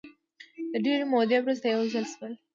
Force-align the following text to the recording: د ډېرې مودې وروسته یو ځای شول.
د 0.71 0.73
ډېرې 0.85 1.05
مودې 1.11 1.37
وروسته 1.41 1.65
یو 1.67 1.81
ځای 1.93 2.05
شول. 2.11 2.33